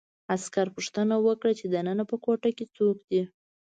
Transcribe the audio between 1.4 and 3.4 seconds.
چې دننه په کوټه کې څوک دي